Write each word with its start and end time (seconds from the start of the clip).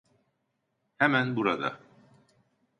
Hemen 1.07 1.35
burada. 1.35 1.79